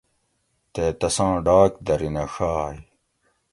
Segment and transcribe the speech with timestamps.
[0.73, 2.75] تے تساں ڈاک درینہ ڛاگ